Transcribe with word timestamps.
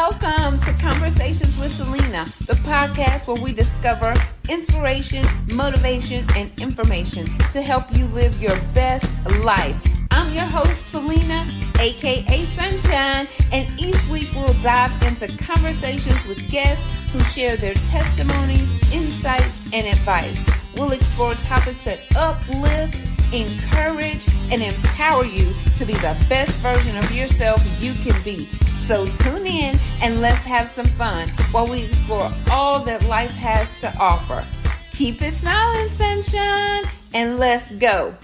Welcome 0.00 0.60
to 0.60 0.72
Conversations 0.74 1.58
with 1.58 1.72
Celena, 1.72 2.32
the 2.46 2.52
podcast 2.52 3.26
where 3.26 3.42
we 3.42 3.52
discover 3.52 4.14
inspiration, 4.48 5.24
motivation, 5.52 6.24
and 6.36 6.52
information 6.60 7.26
to 7.50 7.60
help 7.60 7.82
you 7.90 8.06
live 8.06 8.40
your 8.40 8.56
best 8.74 9.10
life. 9.40 9.76
I'm 10.12 10.32
your 10.32 10.44
host, 10.44 10.94
Celena, 10.94 11.44
aka 11.80 12.44
Sunshine, 12.44 13.26
and 13.52 13.82
each 13.82 14.00
week 14.08 14.28
we'll 14.36 14.52
dive 14.62 14.92
into 15.02 15.26
conversations 15.36 16.24
with 16.28 16.48
guests 16.48 16.86
who 17.10 17.18
share 17.24 17.56
their 17.56 17.74
testimonies, 17.74 18.76
insights, 18.92 19.64
and 19.72 19.84
advice. 19.84 20.48
We'll 20.76 20.92
explore 20.92 21.34
topics 21.34 21.80
that 21.82 21.98
uplift, 22.14 23.02
encourage, 23.34 24.28
and 24.52 24.62
empower 24.62 25.24
you 25.24 25.52
to 25.76 25.84
be 25.84 25.94
the 25.94 26.16
best 26.28 26.56
version 26.60 26.96
of 26.96 27.10
yourself 27.10 27.60
you 27.82 27.94
can 27.94 28.22
be. 28.22 28.48
So 28.88 29.06
tune 29.06 29.46
in 29.46 29.76
and 30.00 30.22
let's 30.22 30.44
have 30.44 30.70
some 30.70 30.86
fun 30.86 31.28
while 31.50 31.68
we 31.68 31.84
explore 31.84 32.32
all 32.50 32.80
that 32.84 33.04
life 33.04 33.32
has 33.32 33.76
to 33.80 33.94
offer. 33.98 34.42
Keep 34.92 35.20
it 35.20 35.34
smiling, 35.34 35.90
sunshine, 35.90 36.84
and 37.12 37.36
let's 37.36 37.70
go. 37.72 38.16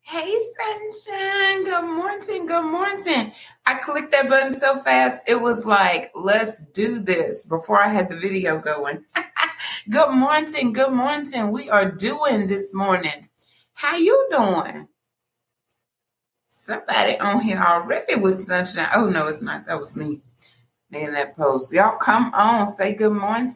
Hey, 0.00 0.34
sunshine. 0.58 1.62
Good 1.62 1.84
morning. 1.84 2.46
Good 2.46 2.68
morning. 2.68 3.32
I 3.64 3.74
clicked 3.76 4.10
that 4.10 4.28
button 4.28 4.54
so 4.54 4.80
fast, 4.80 5.22
it 5.28 5.40
was 5.40 5.64
like, 5.64 6.10
let's 6.16 6.60
do 6.74 6.98
this 6.98 7.46
before 7.46 7.80
I 7.80 7.90
had 7.90 8.08
the 8.08 8.16
video 8.16 8.58
going. 8.58 9.04
good 9.88 10.10
morning. 10.10 10.72
Good 10.72 10.92
morning. 10.92 11.52
We 11.52 11.70
are 11.70 11.88
doing 11.88 12.48
this 12.48 12.74
morning. 12.74 13.28
How 13.74 13.96
you 13.98 14.26
doing? 14.32 14.88
Somebody 16.68 17.18
on 17.18 17.40
here 17.40 17.58
already 17.62 18.16
with 18.16 18.42
sunshine. 18.42 18.88
Oh 18.94 19.06
no, 19.06 19.28
it's 19.28 19.40
not. 19.40 19.66
That 19.66 19.80
was 19.80 19.96
me 19.96 20.20
making 20.90 21.12
that 21.12 21.36
post. 21.36 21.72
Y'all 21.72 21.98
come 21.98 22.32
on, 22.34 22.68
say 22.68 22.94
good 22.94 23.12
morning. 23.14 23.50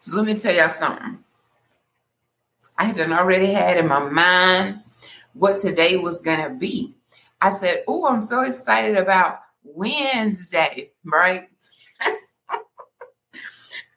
So 0.00 0.16
let 0.16 0.26
me 0.26 0.36
tell 0.36 0.54
y'all 0.54 0.70
something. 0.70 1.20
I 2.78 2.84
had 2.84 3.00
already 3.12 3.48
had 3.54 3.78
in 3.78 3.88
my 3.88 4.00
mind 4.00 4.82
what 5.34 5.58
today 5.58 5.98
was 5.98 6.22
gonna 6.22 6.50
be. 6.50 6.96
I 7.42 7.50
said, 7.50 7.84
"Oh, 7.88 8.08
I'm 8.08 8.22
so 8.22 8.42
excited 8.42 8.98
about 8.98 9.40
Wednesday, 9.64 10.92
right?" 11.04 11.49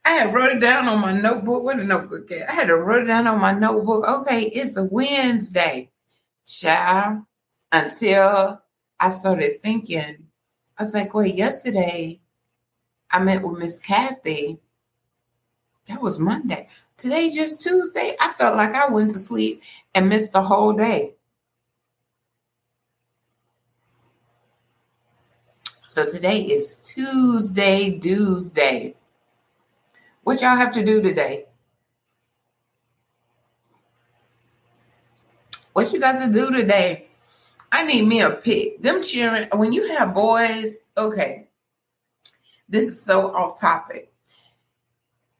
I 0.06 0.12
had 0.12 0.34
wrote 0.34 0.52
it 0.52 0.60
down 0.60 0.88
on 0.88 1.00
my 1.00 1.14
notebook. 1.14 1.64
What 1.64 1.80
a 1.80 1.84
notebook? 1.84 2.30
I 2.32 2.52
had 2.52 2.68
to 2.68 2.76
write 2.76 3.04
it 3.04 3.08
down 3.08 3.28
on 3.28 3.40
my 3.40 3.54
notebook. 3.54 4.06
Okay, 4.08 4.44
it's 4.44 4.76
a 4.76 4.84
Wednesday. 4.84 5.90
Child, 6.46 7.24
until 7.72 8.62
I 9.00 9.10
started 9.10 9.62
thinking, 9.62 10.28
I 10.78 10.82
was 10.82 10.94
like, 10.94 11.14
wait, 11.14 11.36
yesterday 11.36 12.20
I 13.10 13.20
met 13.20 13.42
with 13.42 13.58
Miss 13.60 13.80
Kathy. 13.80 14.60
That 15.88 16.02
was 16.02 16.20
Monday. 16.20 16.68
Today, 16.98 17.30
just 17.30 17.62
Tuesday. 17.62 18.16
I 18.20 18.34
felt 18.34 18.58
like 18.58 18.76
I 18.76 18.90
went 18.90 19.12
to 19.12 19.20
sleep 19.20 19.62
and 19.96 20.10
missed 20.10 20.34
the 20.34 20.44
whole 20.44 20.74
day. 20.74 21.14
So 25.88 26.06
today 26.06 26.42
is 26.42 26.80
Tuesday, 26.80 28.00
Tuesday. 28.00 28.96
What 30.24 30.42
y'all 30.42 30.56
have 30.56 30.74
to 30.74 30.86
do 30.86 31.02
today? 31.02 31.46
What 35.74 35.92
you 35.92 36.00
got 36.00 36.20
to 36.26 36.32
do 36.32 36.50
today? 36.50 37.08
I 37.72 37.84
need 37.84 38.08
me 38.08 38.22
a 38.22 38.30
pick. 38.30 38.82
Them 38.82 39.04
cheering 39.04 39.50
when 39.52 39.74
you 39.74 39.90
have 39.90 40.14
boys, 40.14 40.78
okay. 40.96 41.48
This 42.70 42.90
is 42.90 43.02
so 43.02 43.36
off 43.36 43.60
topic. 43.60 44.14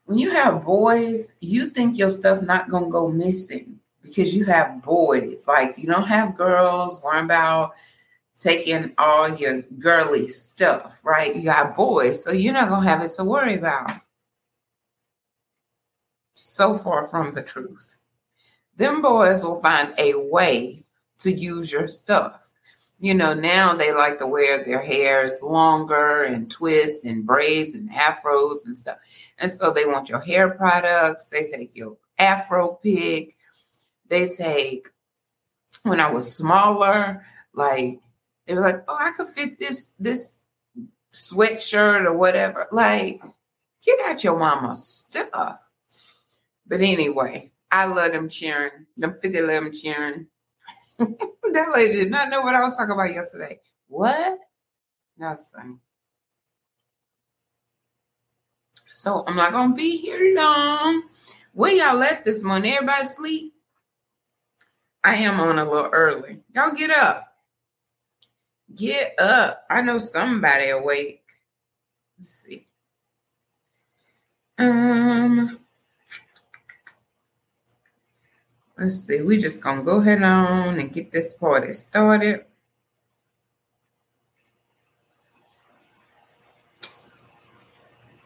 When 0.06 0.18
you 0.18 0.32
have 0.32 0.66
boys, 0.66 1.34
you 1.40 1.70
think 1.70 1.98
your 1.98 2.10
stuff 2.10 2.42
not 2.42 2.70
gonna 2.70 2.90
go 2.90 3.08
missing 3.08 3.80
because 4.02 4.36
you 4.36 4.46
have 4.46 4.82
boys. 4.82 5.46
Like 5.48 5.78
you 5.78 5.88
don't 5.88 6.08
have 6.08 6.36
girls 6.36 7.02
worrying 7.02 7.26
about 7.26 7.74
taking 8.36 8.94
all 8.98 9.30
your 9.30 9.62
girly 9.80 10.28
stuff, 10.28 11.00
right? 11.04 11.34
You 11.34 11.44
got 11.44 11.78
boys, 11.78 12.22
so 12.22 12.32
you're 12.32 12.54
not 12.54 12.70
gonna 12.70 12.88
have 12.88 13.02
it 13.02 13.12
to 13.12 13.24
worry 13.24 13.56
about 13.56 13.92
so 16.34 16.78
far 16.78 17.08
from 17.08 17.34
the 17.34 17.44
truth. 17.44 17.98
Them 18.76 19.02
boys 19.02 19.44
will 19.44 19.62
find 19.62 19.94
a 19.98 20.16
way 20.16 20.84
to 21.20 21.32
use 21.32 21.72
your 21.72 21.88
stuff. 21.88 22.50
You 23.00 23.14
know, 23.14 23.34
now 23.34 23.74
they 23.74 23.94
like 23.94 24.20
to 24.20 24.28
wear 24.28 24.64
their 24.64 24.82
hairs 24.82 25.36
longer 25.42 26.24
and 26.24 26.50
twist 26.50 27.04
and 27.04 27.26
braids 27.26 27.74
and 27.74 27.92
afros 27.92 28.66
and 28.66 28.78
stuff. 28.78 28.98
And 29.40 29.52
so 29.52 29.72
they 29.72 29.86
want 29.86 30.10
your 30.10 30.22
hair 30.22 30.52
products. 30.52 31.26
They 31.26 31.44
take 31.44 31.72
your 31.76 31.98
afro 32.18 32.76
pick. 32.76 33.36
They 34.08 34.28
take, 34.28 34.90
when 35.84 36.00
I 36.00 36.12
was 36.12 36.34
smaller, 36.34 37.26
like 37.54 38.00
they 38.46 38.54
were 38.54 38.62
like, 38.62 38.84
oh, 38.88 38.98
I 39.00 39.12
could 39.12 39.28
fit 39.28 39.60
this, 39.60 39.92
this 40.00 40.36
sweatshirt 41.12 42.06
or 42.06 42.16
whatever. 42.16 42.68
Like, 42.72 43.22
get 43.84 44.00
out 44.06 44.24
your 44.24 44.38
mama's 44.38 44.86
stuff. 44.86 45.60
But 46.74 46.82
anyway, 46.82 47.52
I 47.70 47.86
love 47.86 48.14
them 48.14 48.30
cheering. 48.30 48.88
Them 48.98 49.14
50 49.14 49.42
love 49.42 49.50
them 49.50 49.72
cheering. 49.72 50.26
that 50.98 51.72
lady 51.72 52.00
did 52.00 52.10
not 52.10 52.30
know 52.30 52.42
what 52.42 52.56
I 52.56 52.62
was 52.62 52.76
talking 52.76 52.94
about 52.94 53.14
yesterday. 53.14 53.60
What? 53.88 54.40
That's 55.16 55.50
funny. 55.50 55.76
So 58.92 59.24
I'm 59.28 59.36
not 59.36 59.52
gonna 59.52 59.76
be 59.76 59.98
here 59.98 60.34
long. 60.36 61.04
Where 61.52 61.74
y'all 61.74 62.02
at 62.02 62.26
this 62.26 62.44
morning? 62.44 62.74
Everybody 62.74 63.06
sleep? 63.06 63.54
I 65.04 65.18
am 65.18 65.40
on 65.40 65.60
a 65.60 65.64
little 65.64 65.92
early. 65.94 66.40
Y'all 66.56 66.74
get 66.74 66.90
up. 66.90 67.36
Get 68.74 69.14
up. 69.20 69.64
I 69.70 69.84
know 69.84 70.00
somebody 70.00 70.70
awake. 70.70 71.22
Let's 72.18 72.32
see. 72.32 72.68
Um 74.58 75.60
Let's 78.84 78.96
see. 78.96 79.22
We 79.22 79.38
just 79.38 79.62
gonna 79.62 79.82
go 79.82 80.02
ahead 80.02 80.22
on 80.24 80.78
and 80.78 80.92
get 80.92 81.10
this 81.10 81.34
party 81.36 81.72
started. 81.72 82.44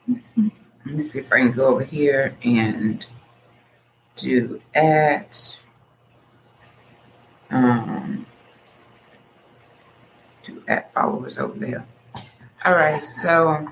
Let 0.07 0.15
me 0.83 0.99
see 0.99 1.19
if 1.19 1.31
I 1.31 1.41
can 1.41 1.51
go 1.51 1.67
over 1.67 1.83
here 1.83 2.35
and 2.43 3.05
do 4.15 4.59
at 4.73 5.61
um 7.51 8.25
do 10.41 10.63
at 10.67 10.91
followers 10.91 11.37
over 11.37 11.59
there. 11.59 11.85
All 12.65 12.73
right, 12.73 13.03
so 13.03 13.67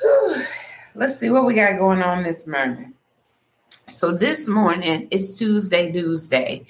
whew, 0.00 0.36
let's 0.94 1.18
see 1.18 1.28
what 1.28 1.44
we 1.44 1.54
got 1.54 1.76
going 1.76 2.00
on 2.02 2.22
this 2.22 2.46
morning. 2.46 2.94
So 3.92 4.10
this 4.10 4.48
morning 4.48 5.06
it's 5.10 5.34
Tuesday, 5.34 5.92
Tuesday, 5.92 6.64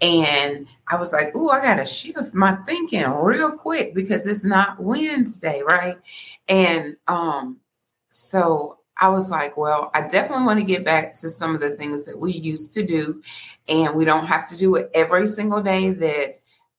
and 0.00 0.68
I 0.86 0.94
was 0.94 1.12
like, 1.12 1.32
"Oh, 1.34 1.48
I 1.48 1.60
gotta 1.60 1.84
shift 1.84 2.34
my 2.34 2.54
thinking 2.66 3.02
real 3.02 3.50
quick 3.50 3.94
because 3.96 4.24
it's 4.26 4.44
not 4.44 4.80
Wednesday, 4.80 5.60
right?" 5.66 5.98
And 6.48 6.96
um, 7.08 7.58
so 8.12 8.78
I 8.96 9.08
was 9.08 9.28
like, 9.28 9.56
"Well, 9.56 9.90
I 9.92 10.02
definitely 10.02 10.44
want 10.44 10.60
to 10.60 10.64
get 10.64 10.84
back 10.84 11.14
to 11.14 11.28
some 11.30 11.52
of 11.52 11.60
the 11.60 11.70
things 11.70 12.06
that 12.06 12.18
we 12.18 12.32
used 12.32 12.72
to 12.74 12.84
do, 12.84 13.22
and 13.68 13.96
we 13.96 14.04
don't 14.04 14.26
have 14.26 14.48
to 14.50 14.56
do 14.56 14.76
it 14.76 14.88
every 14.94 15.26
single 15.26 15.60
day 15.60 15.90
that 15.90 16.34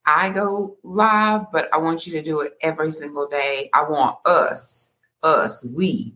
I 0.06 0.30
go 0.31 0.78
live, 0.81 1.52
but 1.52 1.68
I 1.74 1.78
want 1.78 2.07
you 2.07 2.13
to 2.13 2.22
do 2.22 2.40
it 2.40 2.54
every 2.62 2.92
single 2.92 3.28
day. 3.28 3.69
I 3.74 3.84
want 3.84 4.18
us, 4.25 4.88
us, 5.24 5.63
we." 5.66 6.16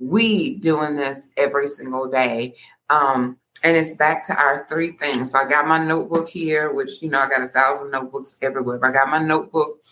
We 0.00 0.56
doing 0.56 0.96
this 0.96 1.28
every 1.36 1.68
single 1.68 2.08
day 2.08 2.56
um, 2.92 3.38
and 3.62 3.76
it's 3.76 3.94
back 3.94 4.26
to 4.26 4.34
our 4.34 4.66
three 4.68 4.92
things. 4.92 5.32
So 5.32 5.38
I 5.38 5.48
got 5.48 5.66
my 5.66 5.82
notebook 5.82 6.28
here, 6.28 6.72
which 6.72 7.00
you 7.00 7.08
know 7.08 7.20
I 7.20 7.28
got 7.28 7.42
a 7.42 7.48
thousand 7.48 7.90
notebooks 7.90 8.36
everywhere. 8.42 8.78
But 8.78 8.90
I 8.90 8.92
got 8.92 9.08
my 9.08 9.22
notebook, 9.22 9.82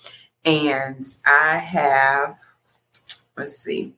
and 0.45 1.05
I 1.25 1.57
have. 1.57 2.37
Let's 3.37 3.55
see. 3.55 3.95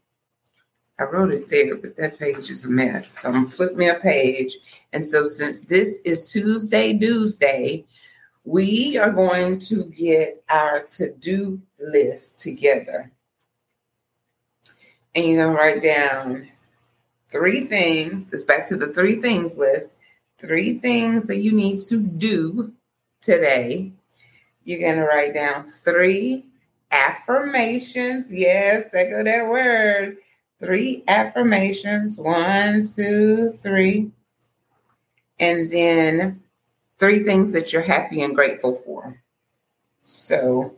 I 1.00 1.04
wrote 1.04 1.32
it 1.32 1.50
there, 1.50 1.75
but 1.75 1.96
that 1.96 2.19
page 2.19 2.49
is 2.50 2.64
a 2.64 2.70
mess. 2.70 3.19
So 3.19 3.28
I'm 3.28 3.34
gonna 3.34 3.46
flip 3.46 3.75
me 3.75 3.88
a 3.88 3.94
page. 3.94 4.56
And 4.93 5.04
so 5.04 5.25
since 5.25 5.62
this 5.62 6.00
is 6.04 6.31
Tuesday, 6.31 6.96
Tuesday, 6.96 7.87
we 8.44 8.99
are 8.99 9.10
going 9.10 9.58
to 9.60 9.87
get 9.87 10.44
our 10.49 10.84
to-do 10.84 11.60
list 11.81 12.38
together. 12.38 13.10
And 15.14 15.25
you're 15.25 15.44
gonna 15.44 15.58
write 15.58 15.82
down 15.82 16.51
three 17.32 17.62
things. 17.62 18.32
It's 18.32 18.44
back 18.44 18.69
to 18.69 18.76
the 18.76 18.93
three 18.93 19.17
things 19.17 19.56
list 19.56 19.96
three 20.43 20.75
things 20.79 21.29
that 21.29 21.38
you 21.38 21.52
need 21.52 21.81
to 21.81 22.02
do 22.02 22.73
today. 23.20 23.93
You're 24.64 24.81
going 24.81 24.96
to 24.96 25.05
write 25.05 25.34
down 25.34 25.64
three 25.64 26.46
affirmations. 26.90 28.32
Yes, 28.32 28.90
there 28.90 29.08
go 29.08 29.25
that 29.25 29.49
word. 29.49 30.19
Three 30.61 31.05
affirmations. 31.08 32.19
One, 32.19 32.82
two, 32.82 33.52
three. 33.52 34.11
And 35.38 35.70
then 35.70 36.43
three 36.99 37.23
things 37.23 37.52
that 37.52 37.73
you're 37.73 37.82
happy 37.82 38.23
and 38.23 38.35
grateful 38.35 38.75
for. 38.75 39.23
So, 40.02 40.75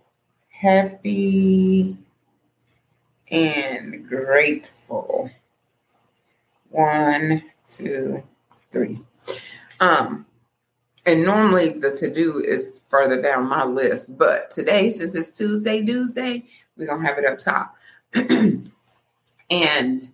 happy 0.51 1.97
and 3.31 4.07
grateful. 4.07 5.31
One, 6.75 7.41
two, 7.69 8.21
three. 8.73 8.99
Um, 9.79 10.27
and 11.07 11.25
normally 11.25 11.79
the 11.79 11.93
to 11.93 12.13
do 12.13 12.43
is 12.43 12.83
further 12.89 13.23
down 13.23 13.49
my 13.49 13.65
list, 13.65 14.19
but 14.19 14.51
today, 14.51 14.91
since 14.91 15.15
it's 15.15 15.31
Tuesday, 15.31 15.85
Tuesday, 15.85 16.43
we're 16.77 16.89
gonna 16.89 17.07
have 17.07 17.17
it 17.17 17.27
up 17.27 17.39
top. 17.39 17.77
and 19.51 20.09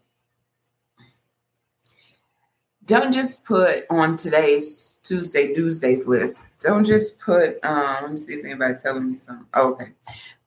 don't 2.84 3.12
just 3.14 3.42
put 3.46 3.86
on 3.88 4.18
today's 4.18 4.98
Tuesday, 5.02 5.54
Tuesday's 5.54 6.06
list. 6.06 6.42
Don't 6.60 6.84
just 6.84 7.18
put, 7.20 7.58
um, 7.64 7.96
let 8.02 8.12
me 8.12 8.18
see 8.18 8.34
if 8.34 8.44
anybody's 8.44 8.82
telling 8.82 9.08
me 9.08 9.16
something. 9.16 9.46
Okay. 9.56 9.92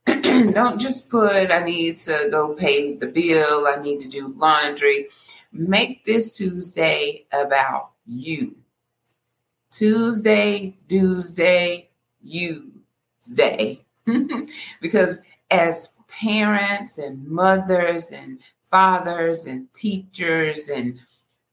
don't 0.51 0.79
just 0.79 1.09
put, 1.09 1.49
I 1.49 1.63
need 1.63 1.97
to 2.01 2.27
go 2.29 2.53
pay 2.53 2.97
the 2.97 3.07
bill, 3.07 3.65
I 3.65 3.81
need 3.81 4.01
to 4.01 4.09
do 4.09 4.31
laundry. 4.37 5.07
Make 5.53 6.03
this 6.05 6.31
Tuesday 6.31 7.27
about 7.31 7.91
you. 8.07 8.55
Tuesday, 9.71 10.75
Tuesday, 10.89 11.89
Tuesday. 12.25 13.85
because 14.81 15.21
as 15.51 15.89
parents 16.07 16.97
and 16.97 17.27
mothers 17.27 18.11
and 18.11 18.39
fathers 18.69 19.45
and 19.45 19.71
teachers 19.73 20.69
and 20.69 20.99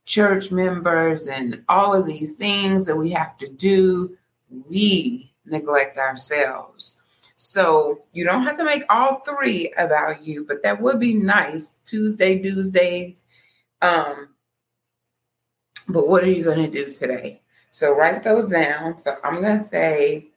church 0.05 0.51
members 0.51 1.27
and 1.27 1.63
all 1.69 1.93
of 1.93 2.07
these 2.07 2.33
things 2.33 2.87
that 2.87 2.97
we 2.97 3.11
have 3.11 3.37
to 3.37 3.47
do, 3.47 4.17
we 4.67 5.31
neglect 5.45 5.97
ourselves. 5.97 6.97
So 7.37 8.01
you 8.13 8.23
don't 8.23 8.43
have 8.43 8.57
to 8.57 8.65
make 8.65 8.83
all 8.89 9.19
three 9.19 9.71
about 9.77 10.23
you, 10.23 10.43
but 10.43 10.63
that 10.63 10.81
would 10.81 10.99
be 10.99 11.13
nice. 11.13 11.75
Tuesday, 11.85 12.39
Tuesdays. 12.39 13.23
Um, 13.81 14.29
but 15.89 16.07
what 16.07 16.23
are 16.23 16.29
you 16.29 16.43
going 16.43 16.63
to 16.63 16.69
do 16.69 16.89
today? 16.89 17.41
So 17.71 17.95
write 17.95 18.23
those 18.23 18.49
down. 18.49 18.97
So 18.97 19.15
I'm 19.23 19.41
going 19.41 19.57
to 19.57 19.63
say, 19.63 20.31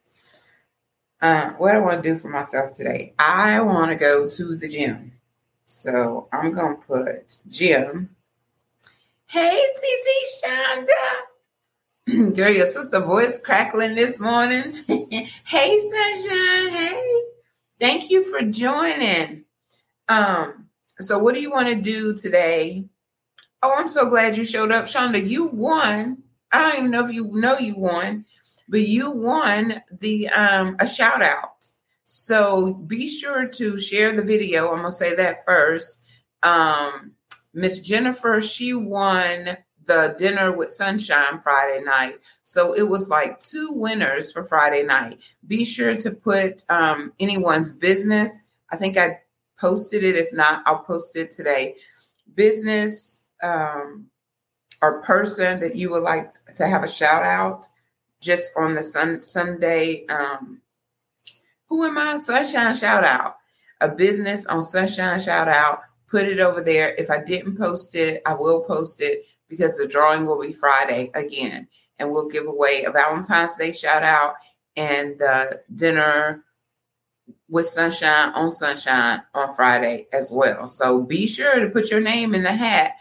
uh, 1.21 1.51
what 1.51 1.75
I 1.75 1.79
want 1.79 2.03
to 2.03 2.09
do 2.13 2.17
for 2.19 2.29
myself 2.29 2.73
today. 2.73 3.13
I 3.17 3.59
want 3.61 3.91
to 3.91 3.97
go 3.97 4.29
to 4.29 4.55
the 4.55 4.67
gym. 4.67 5.13
So 5.65 6.27
I'm 6.31 6.53
going 6.53 6.77
to 6.77 6.81
put 6.83 7.37
gym. 7.47 8.15
Hey, 9.27 9.59
TT 9.75 10.07
Shonda. 10.45 11.15
Girl, 12.35 12.51
your 12.53 12.67
sister 12.67 12.99
voice 12.99 13.39
crackling 13.39 13.95
this 13.95 14.19
morning. 14.19 14.73
hey, 15.45 15.79
Sunshine. 15.79 16.69
Hey. 16.69 17.21
Thank 17.79 18.11
you 18.11 18.23
for 18.23 18.41
joining. 18.41 19.45
Um, 20.07 20.67
so 20.99 21.17
what 21.17 21.33
do 21.33 21.41
you 21.41 21.51
want 21.51 21.69
to 21.69 21.75
do 21.75 22.15
today? 22.15 22.85
Oh, 23.65 23.73
I'm 23.75 23.87
so 23.87 24.07
glad 24.07 24.37
you 24.37 24.45
showed 24.45 24.71
up. 24.71 24.85
Shonda, 24.85 25.27
you 25.27 25.45
won 25.45 26.21
I 26.51 26.61
don't 26.61 26.77
even 26.77 26.91
know 26.91 27.03
if 27.03 27.11
you 27.11 27.29
know 27.33 27.57
you 27.57 27.75
won, 27.75 28.25
but 28.69 28.81
you 28.81 29.11
won 29.11 29.81
the 29.99 30.29
um 30.29 30.77
a 30.79 30.87
shout 30.87 31.21
out. 31.21 31.69
So 32.05 32.75
be 32.75 33.09
sure 33.09 33.47
to 33.47 33.77
share 33.77 34.13
the 34.13 34.23
video. 34.23 34.69
I'm 34.69 34.77
gonna 34.77 34.91
say 34.91 35.15
that 35.15 35.43
first. 35.45 36.07
Um, 36.43 37.13
Miss 37.53 37.79
Jennifer, 37.79 38.39
she 38.41 38.73
won 38.73 39.57
the 39.85 40.15
dinner 40.17 40.55
with 40.55 40.71
sunshine 40.71 41.39
Friday 41.39 41.83
night. 41.83 42.19
So 42.43 42.73
it 42.73 42.87
was 42.87 43.09
like 43.09 43.39
two 43.39 43.71
winners 43.71 44.31
for 44.31 44.43
Friday 44.43 44.83
night. 44.83 45.19
Be 45.45 45.65
sure 45.65 45.95
to 45.95 46.11
put 46.11 46.63
um, 46.69 47.13
anyone's 47.19 47.71
business. 47.71 48.39
I 48.69 48.77
think 48.77 48.97
I 48.97 49.19
posted 49.59 50.03
it. 50.03 50.15
If 50.15 50.31
not, 50.31 50.63
I'll 50.65 50.79
post 50.79 51.15
it 51.15 51.31
today. 51.31 51.75
Business 52.33 53.23
um, 53.43 54.07
or 54.81 55.01
person 55.01 55.59
that 55.59 55.75
you 55.75 55.89
would 55.91 56.03
like 56.03 56.31
to 56.55 56.67
have 56.67 56.83
a 56.83 56.87
shout 56.87 57.23
out 57.23 57.65
just 58.21 58.51
on 58.57 58.75
the 58.75 58.83
sun 58.83 59.21
Sunday. 59.21 60.05
Um, 60.07 60.61
who 61.67 61.83
am 61.85 61.97
I? 61.97 62.17
Sunshine 62.17 62.73
shout 62.73 63.03
out. 63.03 63.37
A 63.81 63.89
business 63.89 64.45
on 64.45 64.63
Sunshine 64.63 65.19
shout 65.19 65.47
out. 65.47 65.81
Put 66.07 66.27
it 66.27 66.39
over 66.39 66.61
there. 66.61 66.93
If 66.95 67.09
I 67.09 67.23
didn't 67.23 67.57
post 67.57 67.95
it, 67.95 68.21
I 68.25 68.33
will 68.33 68.63
post 68.63 69.01
it 69.01 69.25
because 69.49 69.77
the 69.77 69.87
drawing 69.87 70.25
will 70.25 70.41
be 70.41 70.53
Friday 70.53 71.11
again. 71.13 71.67
And 71.97 72.09
we'll 72.09 72.29
give 72.29 72.45
away 72.45 72.83
a 72.83 72.91
Valentine's 72.91 73.57
Day 73.57 73.71
shout 73.71 74.03
out 74.03 74.35
and 74.75 75.17
the 75.17 75.61
dinner 75.73 76.43
with 77.49 77.65
Sunshine 77.65 78.31
on 78.33 78.51
Sunshine 78.51 79.23
on 79.33 79.53
Friday 79.53 80.07
as 80.11 80.31
well. 80.31 80.67
So 80.67 81.01
be 81.01 81.27
sure 81.27 81.59
to 81.59 81.69
put 81.69 81.91
your 81.91 82.01
name 82.01 82.35
in 82.35 82.43
the 82.43 82.51
hat 82.51 82.93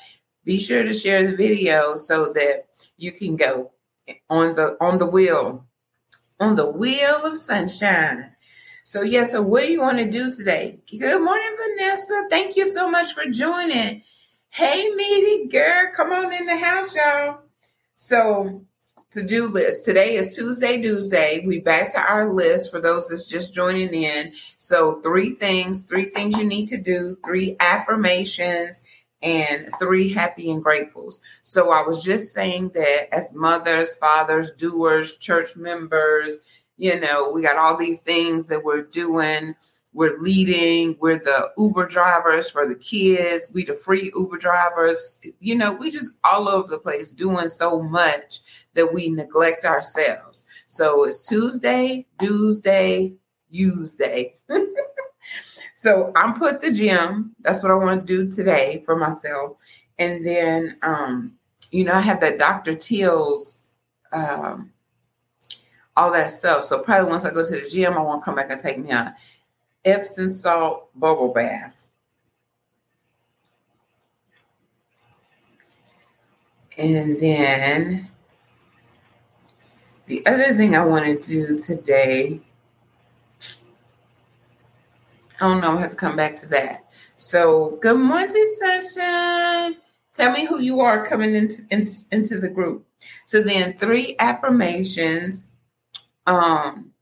be 0.45 0.59
sure 0.59 0.83
to 0.83 0.93
share 0.93 1.29
the 1.29 1.37
video 1.37 1.97
so 1.97 2.33
that 2.35 2.67
you 2.97 3.13
can 3.13 3.37
go 3.37 3.73
on 4.29 4.55
the 4.55 4.77
on 4.81 4.99
the 4.99 5.07
wheel 5.07 5.65
on 6.39 6.57
the 6.57 6.71
wheel 6.71 7.25
of 7.25 7.39
sunshine. 7.39 8.33
So 8.85 9.03
yeah 9.03 9.25
so 9.25 9.41
what 9.41 9.63
do 9.63 9.73
you 9.73 9.81
want 9.81 9.99
to 9.99 10.11
do 10.11 10.31
today? 10.31 10.81
Good 10.91 11.23
morning 11.23 11.57
vanessa. 11.57 12.27
Thank 12.29 12.57
you 12.57 12.67
so 12.67 12.91
much 12.91 13.15
for 13.15 13.25
joining. 13.25 14.03
Hey 14.51 14.89
meaty 14.95 15.49
girl 15.49 15.91
come 15.95 16.13
on 16.13 16.33
in 16.33 16.47
the 16.47 16.59
house 16.59 16.95
y'all. 16.95 17.41
So 17.97 18.65
to-do 19.13 19.47
list. 19.47 19.85
Today 19.85 20.17
is 20.17 20.37
tuesday 20.37 20.83
tuesday. 20.83 21.43
We 21.47 21.61
back 21.61 21.93
to 21.93 22.01
our 22.01 22.33
list 22.35 22.71
for 22.71 22.81
those 22.81 23.09
that's 23.09 23.27
just 23.27 23.55
joining 23.55 23.95
in. 23.95 24.33
So 24.59 25.01
three 25.01 25.31
things 25.31 25.85
three 25.85 26.07
things 26.07 26.37
you 26.37 26.45
need 26.45 26.67
to 26.69 26.77
do 26.77 27.17
three 27.25 27.57
affirmations 27.61 28.83
and 29.25 29.71
three 29.79 30.13
happy 30.13 30.51
and 30.51 30.65
gratefuls. 30.65 31.21
So 31.43 31.73
I 31.73 31.83
was 31.83 32.05
just 32.05 32.33
saying 32.33 32.71
that 32.75 33.13
as 33.13 33.33
mothers, 33.35 33.97
fathers, 33.97 34.51
doers, 34.53 35.17
church 35.17 35.57
members, 35.57 36.41
you 36.77 37.01
know, 37.01 37.31
we 37.31 37.43
got 37.43 37.57
all 37.57 37.77
these 37.77 38.01
things 38.01 38.49
that 38.49 38.63
we're 38.65 38.83
doing. 38.83 39.55
We're 39.93 40.19
leading. 40.19 40.97
We're 41.01 41.21
the 41.21 41.51
Uber 41.57 41.87
drivers 41.87 42.51
for 42.51 42.67
the 42.67 42.75
kids. 42.75 43.49
We 43.55 43.65
the 43.65 43.75
free 43.75 44.11
Uber 44.15 44.39
drivers. 44.39 45.21
You 45.39 45.55
know, 45.55 45.73
we 45.73 45.91
just 45.91 46.13
all 46.25 46.49
over 46.49 46.69
the 46.69 46.79
place 46.79 47.11
doing 47.11 47.49
so 47.49 47.81
much 47.81 48.41
that 48.75 48.93
we 48.93 49.09
neglect 49.09 49.65
ourselves. 49.65 50.47
So 50.67 51.05
it's 51.05 51.27
Tuesday, 51.27 52.07
Tuesday, 52.21 53.15
Tuesday. 53.53 54.35
So 55.85 56.13
I'm 56.17 56.33
put 56.33 56.63
the 56.63 56.71
gym. 56.71 57.37
That's 57.41 57.63
what 57.63 57.71
I 57.71 57.75
want 57.75 58.01
to 58.01 58.07
do 58.07 58.35
today 58.35 58.83
for 58.87 58.97
myself. 58.97 59.59
And 59.99 60.25
then, 60.25 60.79
um, 60.81 61.35
you 61.73 61.85
know, 61.85 61.93
I 61.93 62.01
have 62.01 62.21
that 62.21 62.39
Dr. 62.39 62.75
Teal's, 62.75 63.69
um, 64.11 64.73
all 65.95 66.11
that 66.13 66.31
stuff. 66.31 66.65
So 66.65 66.83
probably 66.83 67.11
once 67.11 67.27
I 67.27 67.35
go 67.35 67.45
to 67.45 67.61
the 67.61 67.69
gym, 67.69 67.99
I 67.99 68.01
want 68.01 68.23
to 68.23 68.25
come 68.25 68.35
back 68.35 68.51
and 68.51 68.59
take 68.59 68.79
me 68.79 68.93
a 68.93 69.15
Epsom 69.85 70.31
salt 70.31 70.89
bubble 70.99 71.35
bath. 71.35 71.75
And 76.79 77.21
then 77.21 78.09
the 80.07 80.25
other 80.25 80.55
thing 80.55 80.77
I 80.77 80.85
want 80.87 81.05
to 81.05 81.31
do 81.31 81.59
today 81.59 82.41
I 85.45 85.49
don't 85.49 85.61
know. 85.61 85.77
I 85.77 85.83
have 85.83 85.91
to 85.91 85.97
come 85.97 86.17
back 86.17 86.37
to 86.37 86.47
that. 86.47 86.87
So, 87.17 87.77
good 87.83 87.99
morning, 87.99 88.47
Sunshine. 88.57 89.77
Tell 90.15 90.33
me 90.33 90.47
who 90.47 90.59
you 90.59 90.81
are 90.81 91.05
coming 91.05 91.35
into, 91.35 91.61
into, 91.71 91.91
into 92.11 92.41
the 92.41 92.49
group. 92.49 92.87
So 93.27 93.43
then 93.43 93.75
three 93.75 94.17
affirmations. 94.19 95.45
Um 96.27 96.93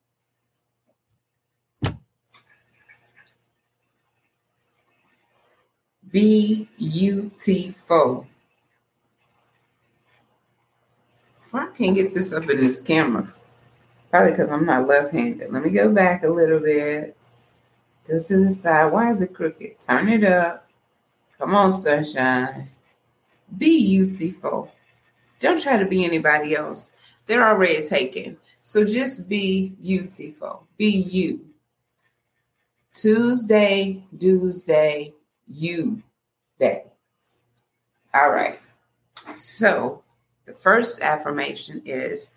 beautiful. 6.11 6.67
I 11.55 11.69
can't 11.79 11.95
get 11.95 12.13
this 12.13 12.33
up 12.33 12.51
in 12.51 12.57
this 12.57 12.81
camera. 12.81 13.29
Probably 14.11 14.33
because 14.33 14.51
I'm 14.51 14.67
not 14.67 14.89
left-handed. 14.89 15.53
Let 15.53 15.63
me 15.63 15.71
go 15.71 15.93
back 15.93 16.25
a 16.25 16.29
little 16.29 16.59
bit. 16.59 17.17
Go 18.13 18.21
to 18.21 18.41
the 18.41 18.51
side. 18.51 18.93
Why 18.93 19.11
is 19.11 19.23
it 19.23 19.33
crooked? 19.33 19.81
Turn 19.81 20.07
it 20.07 20.23
up. 20.23 20.69
Come 21.39 21.55
on, 21.55 21.73
sunshine. 21.73 22.69
Be 23.57 24.05
beautiful. 24.05 24.71
Don't 25.41 25.59
try 25.59 25.79
to 25.79 25.87
be 25.87 26.05
anybody 26.05 26.55
else. 26.55 26.93
They're 27.27 27.49
already 27.49 27.83
taken. 27.83 28.37
So 28.63 28.85
just 28.85 29.31
be 29.31 29.73
Tifo. 29.83 30.65
Be 30.77 30.89
you. 30.89 31.47
Tuesday, 32.93 34.05
Tuesday, 34.19 35.15
you 35.47 36.03
day. 36.59 36.85
All 38.13 38.31
right. 38.31 38.61
So 39.35 40.03
the 40.45 40.53
first 40.53 41.01
affirmation 41.01 41.81
is 41.87 42.33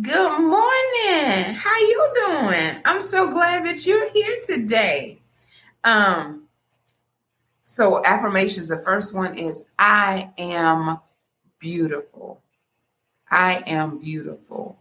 Good 0.00 0.40
morning. 0.40 1.54
How 1.54 1.78
you 1.80 2.12
doing? 2.14 2.80
I'm 2.84 3.02
so 3.02 3.30
glad 3.32 3.66
that 3.66 3.84
you're 3.84 4.08
here 4.10 4.38
today. 4.44 5.18
Um 5.82 6.44
so 7.64 8.02
affirmations 8.04 8.68
the 8.68 8.78
first 8.78 9.14
one 9.14 9.36
is 9.36 9.66
I 9.78 10.30
am 10.38 11.00
beautiful. 11.58 12.40
I 13.28 13.64
am 13.66 13.98
beautiful. 13.98 14.78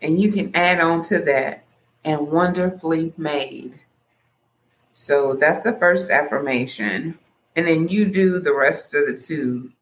And 0.00 0.22
you 0.22 0.30
can 0.32 0.54
add 0.54 0.80
on 0.80 1.02
to 1.04 1.18
that 1.18 1.64
and 2.04 2.28
wonderfully 2.28 3.12
made. 3.16 3.80
So 4.92 5.34
that's 5.34 5.64
the 5.64 5.72
first 5.72 6.10
affirmation. 6.10 7.18
And 7.56 7.66
then 7.66 7.88
you 7.88 8.06
do 8.06 8.38
the 8.38 8.54
rest 8.54 8.94
of 8.94 9.06
the 9.06 9.18
two 9.18 9.72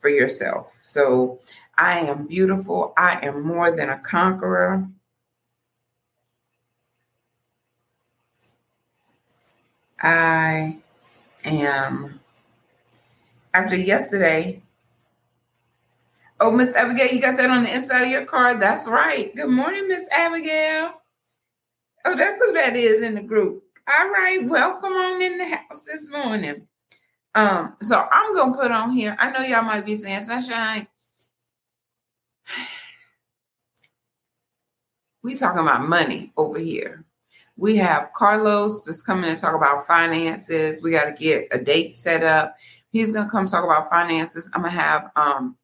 for 0.00 0.10
yourself. 0.10 0.78
So 0.82 1.40
I 1.78 2.00
am 2.00 2.26
beautiful. 2.26 2.92
I 2.96 3.18
am 3.22 3.42
more 3.42 3.74
than 3.74 3.88
a 3.90 3.98
conqueror. 3.98 4.88
I 10.00 10.78
am, 11.44 12.20
after 13.54 13.76
yesterday, 13.76 14.62
oh, 16.40 16.50
Miss 16.50 16.74
Abigail, 16.74 17.12
you 17.12 17.20
got 17.20 17.36
that 17.38 17.50
on 17.50 17.64
the 17.64 17.74
inside 17.74 18.02
of 18.02 18.10
your 18.10 18.26
card? 18.26 18.60
That's 18.60 18.86
right. 18.86 19.34
Good 19.34 19.50
morning, 19.50 19.88
Miss 19.88 20.08
Abigail. 20.10 20.92
Oh, 22.04 22.16
that's 22.16 22.40
who 22.40 22.52
that 22.52 22.76
is 22.76 23.02
in 23.02 23.14
the 23.14 23.22
group. 23.22 23.64
All 23.88 24.08
right, 24.10 24.40
welcome 24.44 24.92
on 24.92 25.22
in 25.22 25.38
the 25.38 25.46
house 25.46 25.84
this 25.86 26.10
morning. 26.10 26.66
Um, 27.34 27.76
so 27.80 28.06
I'm 28.12 28.34
gonna 28.34 28.56
put 28.56 28.70
on 28.70 28.92
here. 28.92 29.16
I 29.18 29.30
know 29.30 29.40
y'all 29.40 29.62
might 29.62 29.84
be 29.86 29.96
saying, 29.96 30.22
Sunshine, 30.22 30.86
we 35.22 35.34
talking 35.34 35.60
about 35.60 35.88
money 35.88 36.32
over 36.36 36.58
here. 36.58 37.04
We 37.56 37.76
have 37.76 38.12
Carlos 38.14 38.82
that's 38.82 39.02
coming 39.02 39.34
to 39.34 39.40
talk 39.40 39.54
about 39.54 39.86
finances. 39.86 40.82
We 40.82 40.90
got 40.90 41.04
to 41.04 41.12
get 41.12 41.48
a 41.50 41.58
date 41.58 41.96
set 41.96 42.22
up. 42.22 42.56
He's 42.90 43.10
gonna 43.10 43.30
come 43.30 43.46
talk 43.46 43.64
about 43.64 43.90
finances. 43.90 44.50
I'm 44.52 44.62
gonna 44.62 44.74
have 44.74 45.10
um 45.16 45.56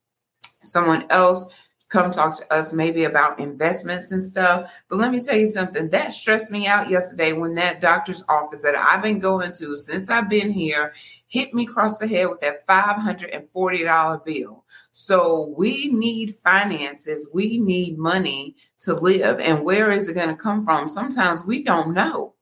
someone 0.62 1.06
else 1.10 1.46
come 1.90 2.10
talk 2.12 2.36
to 2.36 2.54
us 2.54 2.72
maybe 2.72 3.04
about 3.04 3.38
investments 3.38 4.12
and 4.12 4.24
stuff. 4.24 4.72
But 4.88 4.96
let 4.96 5.10
me 5.10 5.20
tell 5.20 5.36
you 5.36 5.46
something 5.46 5.90
that 5.90 6.12
stressed 6.12 6.50
me 6.50 6.66
out 6.66 6.88
yesterday 6.88 7.32
when 7.32 7.56
that 7.56 7.80
doctor's 7.80 8.24
office 8.28 8.62
that 8.62 8.76
I've 8.76 9.02
been 9.02 9.18
going 9.18 9.52
to 9.52 9.76
since 9.76 10.08
I've 10.08 10.30
been 10.30 10.50
here 10.50 10.94
hit 11.26 11.52
me 11.52 11.64
across 11.64 11.98
the 11.98 12.06
head 12.06 12.28
with 12.28 12.40
that 12.40 12.66
$540 12.66 14.24
bill. 14.24 14.64
So 14.92 15.52
we 15.56 15.92
need 15.92 16.36
finances, 16.36 17.28
we 17.34 17.58
need 17.58 17.98
money 17.98 18.56
to 18.80 18.94
live. 18.94 19.40
And 19.40 19.64
where 19.64 19.90
is 19.90 20.08
it 20.08 20.14
going 20.14 20.28
to 20.28 20.34
come 20.34 20.64
from? 20.64 20.88
Sometimes 20.88 21.44
we 21.44 21.62
don't 21.62 21.92
know. 21.92 22.34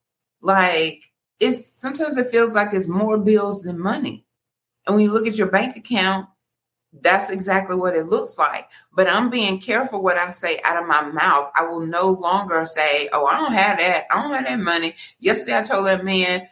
Like 0.42 1.02
it's 1.40 1.80
sometimes 1.80 2.18
it 2.18 2.30
feels 2.30 2.54
like 2.54 2.70
it's 2.72 2.88
more 2.88 3.18
bills 3.18 3.62
than 3.62 3.78
money. 3.78 4.26
And 4.86 4.96
when 4.96 5.04
you 5.04 5.12
look 5.12 5.26
at 5.26 5.36
your 5.36 5.50
bank 5.50 5.76
account, 5.76 6.28
that's 6.92 7.30
exactly 7.30 7.76
what 7.76 7.94
it 7.94 8.06
looks 8.06 8.38
like. 8.38 8.68
But 8.94 9.08
I'm 9.08 9.30
being 9.30 9.60
careful 9.60 10.02
what 10.02 10.16
I 10.16 10.30
say 10.30 10.60
out 10.64 10.80
of 10.80 10.88
my 10.88 11.02
mouth. 11.02 11.50
I 11.54 11.64
will 11.64 11.80
no 11.80 12.10
longer 12.10 12.64
say, 12.64 13.08
Oh, 13.12 13.26
I 13.26 13.36
don't 13.38 13.52
have 13.52 13.78
that. 13.78 14.06
I 14.10 14.22
don't 14.22 14.32
have 14.32 14.44
that 14.44 14.58
money. 14.58 14.94
Yesterday, 15.20 15.58
I 15.58 15.62
told 15.62 15.86
that 15.86 16.04
man, 16.04 16.48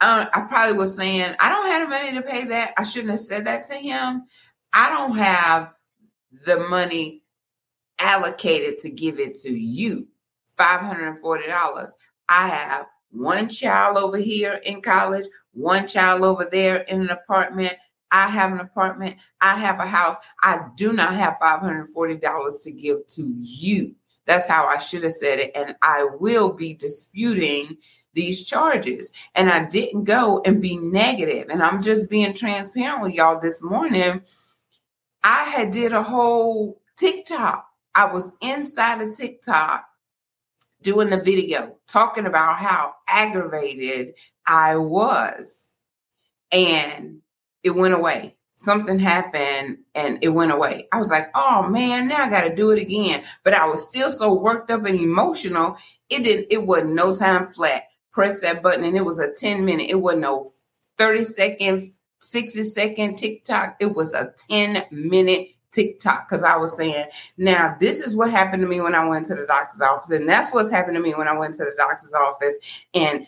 I, 0.00 0.28
I 0.32 0.40
probably 0.42 0.76
was 0.76 0.96
saying, 0.96 1.34
I 1.38 1.48
don't 1.48 1.70
have 1.70 1.88
the 1.88 1.94
money 1.94 2.12
to 2.14 2.22
pay 2.22 2.44
that. 2.46 2.74
I 2.76 2.82
shouldn't 2.82 3.12
have 3.12 3.20
said 3.20 3.46
that 3.46 3.64
to 3.66 3.74
him. 3.74 4.24
I 4.72 4.90
don't 4.90 5.16
have 5.16 5.72
the 6.46 6.58
money 6.58 7.22
allocated 7.98 8.80
to 8.80 8.90
give 8.90 9.20
it 9.20 9.38
to 9.40 9.50
you 9.50 10.08
$540. 10.58 11.90
I 12.28 12.48
have 12.48 12.86
one 13.10 13.48
child 13.48 13.96
over 13.96 14.16
here 14.16 14.60
in 14.64 14.82
college, 14.82 15.26
one 15.52 15.86
child 15.86 16.22
over 16.22 16.48
there 16.50 16.78
in 16.78 17.02
an 17.02 17.10
apartment 17.10 17.74
I 18.12 18.28
have 18.28 18.52
an 18.52 18.60
apartment, 18.60 19.16
I 19.40 19.56
have 19.56 19.80
a 19.80 19.86
house. 19.86 20.16
I 20.42 20.60
do 20.76 20.92
not 20.92 21.14
have 21.14 21.38
$540 21.42 22.62
to 22.64 22.70
give 22.70 23.08
to 23.08 23.34
you. 23.40 23.96
That's 24.26 24.46
how 24.46 24.66
I 24.66 24.78
should 24.78 25.02
have 25.02 25.12
said 25.12 25.38
it. 25.40 25.52
And 25.54 25.74
I 25.82 26.06
will 26.20 26.52
be 26.52 26.74
disputing 26.74 27.78
these 28.14 28.44
charges. 28.44 29.10
And 29.34 29.50
I 29.50 29.64
didn't 29.64 30.04
go 30.04 30.42
and 30.44 30.60
be 30.60 30.76
negative. 30.76 31.48
And 31.48 31.62
I'm 31.62 31.82
just 31.82 32.10
being 32.10 32.34
transparent 32.34 33.02
with 33.02 33.14
y'all 33.14 33.40
this 33.40 33.62
morning. 33.62 34.22
I 35.24 35.44
had 35.44 35.70
did 35.70 35.92
a 35.92 36.02
whole 36.02 36.80
TikTok. 36.96 37.66
I 37.94 38.12
was 38.12 38.34
inside 38.40 39.02
of 39.02 39.16
TikTok 39.16 39.86
doing 40.82 41.10
the 41.10 41.20
video 41.20 41.78
talking 41.88 42.26
about 42.26 42.58
how 42.58 42.94
aggravated 43.08 44.14
I 44.46 44.76
was. 44.76 45.70
And 46.50 47.21
it 47.62 47.70
went 47.70 47.94
away. 47.94 48.36
Something 48.56 48.98
happened 48.98 49.78
and 49.94 50.18
it 50.22 50.28
went 50.28 50.52
away. 50.52 50.86
I 50.92 50.98
was 50.98 51.10
like, 51.10 51.30
oh 51.34 51.68
man, 51.68 52.08
now 52.08 52.24
I 52.24 52.30
got 52.30 52.44
to 52.48 52.54
do 52.54 52.70
it 52.70 52.80
again. 52.80 53.24
But 53.42 53.54
I 53.54 53.66
was 53.66 53.84
still 53.84 54.10
so 54.10 54.34
worked 54.34 54.70
up 54.70 54.84
and 54.86 55.00
emotional. 55.00 55.76
It 56.08 56.22
didn't, 56.22 56.46
it 56.50 56.64
wasn't 56.64 56.94
no 56.94 57.14
time 57.14 57.46
flat. 57.46 57.84
Press 58.12 58.40
that 58.42 58.62
button 58.62 58.84
and 58.84 58.96
it 58.96 59.04
was 59.04 59.18
a 59.18 59.32
10 59.32 59.64
minute, 59.64 59.90
it 59.90 59.96
wasn't 59.96 60.22
no 60.22 60.50
30 60.98 61.24
second, 61.24 61.92
60 62.20 62.64
second 62.64 63.16
TikTok. 63.16 63.76
It 63.80 63.94
was 63.94 64.12
a 64.12 64.32
10 64.48 64.84
minute 64.90 65.48
TikTok 65.72 66.28
because 66.28 66.44
I 66.44 66.56
was 66.56 66.76
saying, 66.76 67.06
now 67.36 67.76
this 67.80 68.00
is 68.00 68.14
what 68.14 68.30
happened 68.30 68.62
to 68.62 68.68
me 68.68 68.80
when 68.80 68.94
I 68.94 69.06
went 69.06 69.26
to 69.26 69.34
the 69.34 69.46
doctor's 69.46 69.80
office, 69.80 70.10
and 70.10 70.28
that's 70.28 70.52
what's 70.52 70.70
happened 70.70 70.94
to 70.96 71.00
me 71.02 71.14
when 71.14 71.28
I 71.28 71.36
went 71.36 71.54
to 71.54 71.64
the 71.64 71.74
doctor's 71.76 72.12
office, 72.12 72.56
and 72.94 73.26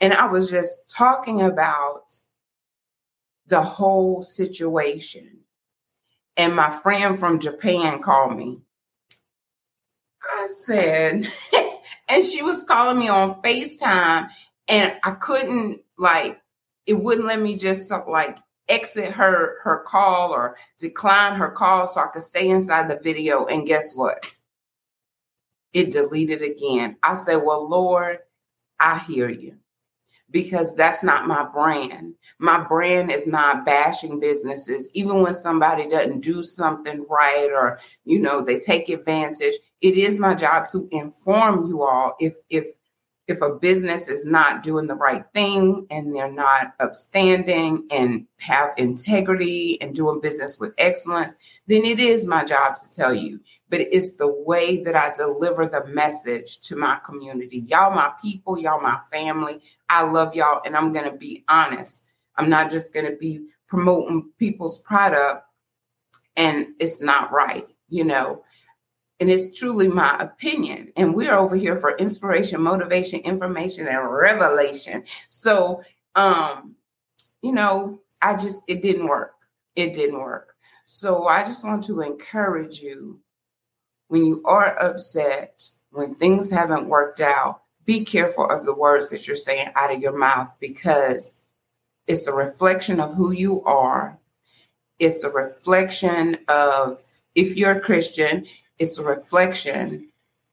and 0.00 0.12
I 0.12 0.26
was 0.26 0.50
just 0.50 0.88
talking 0.88 1.40
about 1.40 2.18
the 3.54 3.62
whole 3.62 4.20
situation. 4.20 5.38
And 6.36 6.56
my 6.56 6.70
friend 6.70 7.16
from 7.16 7.38
Japan 7.38 8.02
called 8.02 8.36
me. 8.36 8.58
I 10.20 10.48
said, 10.48 11.28
and 12.08 12.24
she 12.24 12.42
was 12.42 12.64
calling 12.64 12.98
me 12.98 13.08
on 13.08 13.40
FaceTime, 13.42 14.28
and 14.66 14.94
I 15.04 15.12
couldn't 15.12 15.82
like 15.96 16.40
it 16.86 16.94
wouldn't 16.94 17.28
let 17.28 17.40
me 17.40 17.56
just 17.56 17.92
like 18.08 18.38
exit 18.68 19.12
her 19.12 19.62
her 19.62 19.84
call 19.84 20.32
or 20.32 20.56
decline 20.80 21.36
her 21.36 21.50
call 21.50 21.86
so 21.86 22.00
I 22.00 22.08
could 22.08 22.22
stay 22.22 22.48
inside 22.48 22.90
the 22.90 22.98
video. 23.00 23.46
And 23.46 23.68
guess 23.68 23.94
what? 23.94 24.34
It 25.72 25.92
deleted 25.92 26.42
again. 26.42 26.96
I 27.04 27.14
said, 27.14 27.36
Well, 27.36 27.68
Lord, 27.68 28.18
I 28.80 28.98
hear 28.98 29.28
you 29.28 29.58
because 30.34 30.74
that's 30.74 31.04
not 31.04 31.28
my 31.28 31.44
brand. 31.44 32.12
My 32.40 32.60
brand 32.66 33.12
is 33.12 33.24
not 33.24 33.64
bashing 33.64 34.18
businesses. 34.18 34.90
Even 34.92 35.22
when 35.22 35.32
somebody 35.32 35.86
doesn't 35.86 36.22
do 36.22 36.42
something 36.42 37.06
right 37.08 37.50
or, 37.54 37.78
you 38.04 38.18
know, 38.18 38.42
they 38.42 38.58
take 38.58 38.88
advantage, 38.88 39.54
it 39.80 39.94
is 39.94 40.18
my 40.18 40.34
job 40.34 40.66
to 40.72 40.88
inform 40.90 41.68
you 41.68 41.84
all 41.84 42.16
if 42.18 42.34
if 42.50 42.66
if 43.28 43.40
a 43.40 43.54
business 43.54 44.08
is 44.08 44.26
not 44.26 44.62
doing 44.62 44.86
the 44.88 44.96
right 44.96 45.24
thing 45.34 45.86
and 45.88 46.14
they're 46.14 46.30
not 46.30 46.74
upstanding 46.80 47.86
and 47.90 48.26
have 48.40 48.70
integrity 48.76 49.80
and 49.80 49.94
doing 49.94 50.20
business 50.20 50.58
with 50.58 50.74
excellence, 50.76 51.36
then 51.68 51.84
it 51.84 52.00
is 52.00 52.26
my 52.26 52.44
job 52.44 52.74
to 52.74 52.94
tell 52.94 53.14
you. 53.14 53.40
But 53.74 53.88
it's 53.90 54.12
the 54.12 54.32
way 54.32 54.84
that 54.84 54.94
I 54.94 55.12
deliver 55.12 55.66
the 55.66 55.84
message 55.86 56.60
to 56.68 56.76
my 56.76 57.00
community. 57.04 57.58
Y'all, 57.66 57.92
my 57.92 58.12
people, 58.22 58.56
y'all, 58.56 58.80
my 58.80 59.00
family. 59.12 59.60
I 59.88 60.04
love 60.04 60.32
y'all, 60.36 60.62
and 60.64 60.76
I'm 60.76 60.92
going 60.92 61.10
to 61.10 61.16
be 61.16 61.42
honest. 61.48 62.04
I'm 62.36 62.48
not 62.48 62.70
just 62.70 62.94
going 62.94 63.10
to 63.10 63.16
be 63.16 63.48
promoting 63.66 64.30
people's 64.38 64.78
product 64.78 65.44
and 66.36 66.68
it's 66.78 67.00
not 67.00 67.32
right, 67.32 67.66
you 67.88 68.04
know 68.04 68.44
and 69.20 69.28
it's 69.28 69.58
truly 69.58 69.88
my 69.88 70.16
opinion. 70.20 70.92
And 70.96 71.14
we're 71.14 71.34
over 71.34 71.56
here 71.56 71.76
for 71.76 71.96
inspiration, 71.96 72.60
motivation, 72.60 73.20
information, 73.20 73.88
and 73.88 74.10
revelation. 74.10 75.04
So, 75.28 75.82
um, 76.14 76.76
you 77.42 77.52
know, 77.52 78.00
I 78.22 78.36
just, 78.36 78.62
it 78.68 78.82
didn't 78.82 79.08
work. 79.08 79.34
It 79.76 79.94
didn't 79.94 80.20
work. 80.20 80.54
So 80.86 81.26
I 81.26 81.42
just 81.44 81.64
want 81.64 81.84
to 81.84 82.02
encourage 82.02 82.80
you 82.80 83.20
when 84.14 84.26
you 84.26 84.40
are 84.44 84.80
upset, 84.80 85.70
when 85.90 86.14
things 86.14 86.48
haven't 86.48 86.86
worked 86.86 87.20
out, 87.20 87.62
be 87.84 88.04
careful 88.04 88.48
of 88.48 88.64
the 88.64 88.72
words 88.72 89.10
that 89.10 89.26
you're 89.26 89.34
saying 89.34 89.70
out 89.74 89.92
of 89.92 90.00
your 90.00 90.16
mouth 90.16 90.54
because 90.60 91.34
it's 92.06 92.28
a 92.28 92.32
reflection 92.32 93.00
of 93.00 93.16
who 93.16 93.32
you 93.32 93.64
are. 93.64 94.20
It's 95.00 95.24
a 95.24 95.30
reflection 95.30 96.38
of, 96.46 97.02
if 97.34 97.56
you're 97.56 97.72
a 97.72 97.80
Christian, 97.80 98.46
it's 98.78 98.98
a 98.98 99.02
reflection 99.02 100.10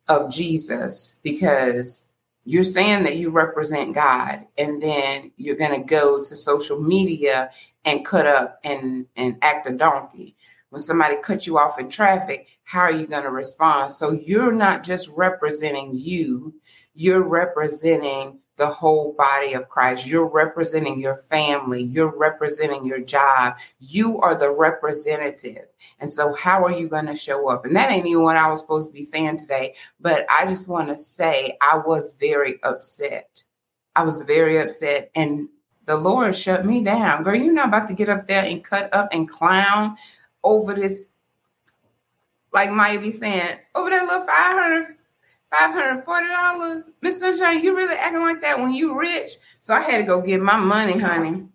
of 0.07 0.31
Jesus 0.31 1.19
because 1.21 2.03
you're 2.43 2.63
saying 2.63 3.03
that 3.03 3.17
you 3.17 3.29
represent 3.29 3.93
God, 3.93 4.47
and 4.57 4.81
then 4.81 5.33
you're 5.37 5.55
going 5.55 5.79
to 5.79 5.85
go 5.87 6.23
to 6.23 6.35
social 6.35 6.81
media 6.81 7.51
and 7.85 8.03
cut 8.03 8.25
up 8.25 8.59
and, 8.63 9.05
and 9.15 9.37
act 9.43 9.69
a 9.69 9.71
donkey. 9.71 10.35
When 10.71 10.79
somebody 10.79 11.17
cuts 11.21 11.45
you 11.45 11.57
off 11.57 11.77
in 11.77 11.89
traffic, 11.89 12.47
how 12.63 12.79
are 12.79 12.91
you 12.93 13.05
going 13.05 13.23
to 13.23 13.29
respond? 13.29 13.91
So 13.91 14.13
you're 14.13 14.53
not 14.53 14.83
just 14.85 15.09
representing 15.09 15.91
you, 15.93 16.55
you're 16.93 17.27
representing 17.27 18.39
the 18.55 18.67
whole 18.67 19.13
body 19.17 19.53
of 19.53 19.67
Christ. 19.67 20.07
You're 20.07 20.29
representing 20.29 21.01
your 21.01 21.17
family. 21.17 21.83
You're 21.83 22.17
representing 22.17 22.85
your 22.85 23.01
job. 23.01 23.55
You 23.79 24.21
are 24.21 24.37
the 24.37 24.49
representative. 24.49 25.65
And 25.99 26.09
so, 26.09 26.35
how 26.35 26.63
are 26.63 26.71
you 26.71 26.87
going 26.87 27.07
to 27.07 27.15
show 27.15 27.49
up? 27.49 27.65
And 27.65 27.75
that 27.75 27.91
ain't 27.91 28.05
even 28.05 28.23
what 28.23 28.37
I 28.37 28.49
was 28.49 28.61
supposed 28.61 28.89
to 28.89 28.93
be 28.93 29.03
saying 29.03 29.39
today. 29.39 29.75
But 29.99 30.25
I 30.29 30.45
just 30.45 30.69
want 30.69 30.87
to 30.87 30.95
say 30.95 31.57
I 31.61 31.81
was 31.85 32.13
very 32.17 32.61
upset. 32.63 33.43
I 33.95 34.03
was 34.03 34.21
very 34.21 34.57
upset. 34.57 35.11
And 35.15 35.49
the 35.85 35.97
Lord 35.97 36.35
shut 36.35 36.65
me 36.65 36.81
down. 36.81 37.23
Girl, 37.23 37.35
you're 37.35 37.51
not 37.51 37.67
about 37.67 37.89
to 37.89 37.95
get 37.95 38.07
up 38.07 38.27
there 38.27 38.45
and 38.45 38.63
cut 38.63 38.93
up 38.93 39.09
and 39.11 39.27
clown 39.27 39.97
over 40.43 40.73
this. 40.73 41.07
Like 42.53 42.71
Maya 42.71 42.99
be 42.99 43.11
saying, 43.11 43.57
over 43.75 43.89
that 43.89 44.05
little 44.05 44.27
500 44.27 44.85
$540. 45.51 46.83
Miss 47.01 47.19
Sunshine, 47.19 47.63
you 47.63 47.75
really 47.75 47.95
acting 47.95 48.21
like 48.21 48.41
that 48.41 48.59
when 48.59 48.73
you 48.73 48.97
rich? 48.99 49.31
So 49.59 49.73
I 49.73 49.81
had 49.81 49.97
to 49.99 50.03
go 50.03 50.21
get 50.21 50.41
my 50.41 50.57
money, 50.57 50.97
honey. 50.97 51.47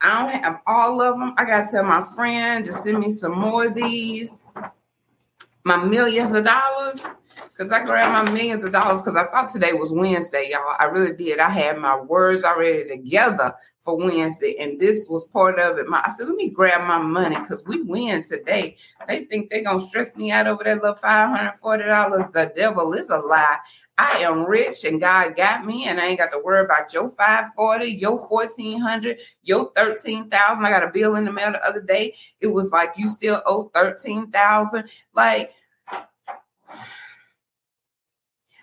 I 0.00 0.22
don't 0.22 0.42
have 0.42 0.60
all 0.66 1.00
of 1.00 1.18
them. 1.18 1.34
I 1.36 1.44
got 1.44 1.66
to 1.66 1.72
tell 1.72 1.84
my 1.84 2.04
friend 2.14 2.64
to 2.64 2.72
send 2.72 3.00
me 3.00 3.10
some 3.10 3.36
more 3.36 3.66
of 3.66 3.74
these. 3.74 4.30
My 5.64 5.76
millions 5.76 6.34
of 6.34 6.44
dollars. 6.44 7.04
Because 7.58 7.72
I 7.72 7.84
grabbed 7.84 8.12
my 8.12 8.32
millions 8.32 8.62
of 8.62 8.70
dollars 8.70 9.00
because 9.00 9.16
I 9.16 9.26
thought 9.26 9.50
today 9.50 9.72
was 9.72 9.90
Wednesday, 9.90 10.50
y'all. 10.52 10.76
I 10.78 10.84
really 10.84 11.16
did. 11.16 11.40
I 11.40 11.50
had 11.50 11.76
my 11.76 12.00
words 12.00 12.44
already 12.44 12.88
together 12.88 13.52
for 13.82 13.96
Wednesday, 13.96 14.54
and 14.60 14.78
this 14.78 15.08
was 15.08 15.24
part 15.24 15.58
of 15.58 15.76
it. 15.76 15.88
My, 15.88 16.00
I 16.06 16.12
said, 16.12 16.28
let 16.28 16.36
me 16.36 16.50
grab 16.50 16.86
my 16.86 16.98
money 16.98 17.36
because 17.36 17.64
we 17.66 17.82
win 17.82 18.22
today. 18.22 18.76
They 19.08 19.24
think 19.24 19.50
they're 19.50 19.64
gonna 19.64 19.80
stress 19.80 20.14
me 20.14 20.30
out 20.30 20.46
over 20.46 20.62
that 20.62 20.80
little 20.80 20.94
five 20.94 21.30
hundred 21.30 21.54
forty 21.54 21.84
dollars. 21.84 22.26
The 22.32 22.52
devil 22.54 22.92
is 22.92 23.10
a 23.10 23.18
lie. 23.18 23.58
I 23.98 24.18
am 24.18 24.44
rich 24.44 24.84
and 24.84 25.00
God 25.00 25.34
got 25.36 25.66
me, 25.66 25.88
and 25.88 26.00
I 26.00 26.06
ain't 26.06 26.20
got 26.20 26.30
to 26.30 26.38
worry 26.38 26.64
about 26.64 26.92
your 26.94 27.10
540, 27.10 27.86
your 27.86 28.18
1400, 28.28 29.18
your 29.42 29.72
13,000. 29.74 30.64
I 30.64 30.70
got 30.70 30.84
a 30.84 30.92
bill 30.92 31.16
in 31.16 31.24
the 31.24 31.32
mail 31.32 31.50
the 31.50 31.68
other 31.68 31.80
day. 31.82 32.14
It 32.40 32.46
was 32.46 32.70
like 32.70 32.90
you 32.96 33.08
still 33.08 33.42
owe 33.44 33.72
13,000. 33.74 34.88
Like, 35.14 35.52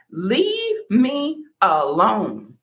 leave 0.10 0.78
me 0.90 1.44
alone. 1.62 2.58